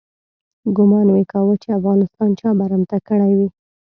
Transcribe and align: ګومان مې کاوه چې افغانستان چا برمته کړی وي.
ګومان 0.75 1.07
مې 1.15 1.23
کاوه 1.31 1.55
چې 1.63 1.75
افغانستان 1.79 2.29
چا 2.39 2.49
برمته 2.59 2.97
کړی 3.07 3.31
وي. 3.37 3.47